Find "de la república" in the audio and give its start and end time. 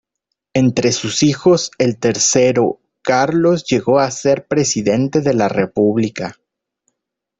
5.21-6.37